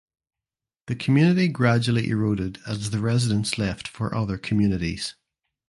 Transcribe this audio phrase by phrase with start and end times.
[0.87, 5.13] The community gradually eroded as the residents left for other communities.